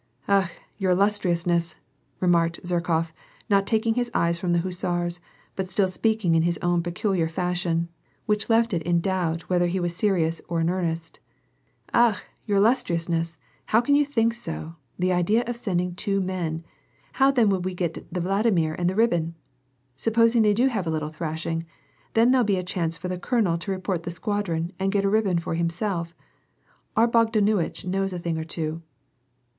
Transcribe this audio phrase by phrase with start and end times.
[0.27, 0.49] "Akh!
[0.79, 1.75] your illustriousness,"
[2.19, 3.11] remarked Zherkof,
[3.51, 5.19] not talking his eyes from the hussars,
[5.55, 7.87] but still speaking in his own peculiar fashion,
[8.25, 11.19] which left it in doubt whether he were serious or in earnest,"
[11.93, 12.17] akh!
[12.47, 13.37] your illustriousness,
[13.67, 14.73] how can you think so!
[14.97, 16.65] The idea of sending two men!
[17.13, 19.35] How then would we get the Vladimir and the ribbon?
[19.95, 21.63] Supposing they do have a little thrashing,
[22.15, 25.09] then there'll be a chance for the colonel to report the squadron and get a
[25.09, 26.15] ribbon for himself.
[26.97, 28.81] Our Bogdan uitch knows a thing or two."